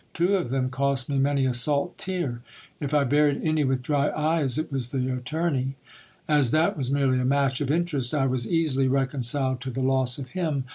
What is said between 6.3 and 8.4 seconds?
that was merely a match of interest, I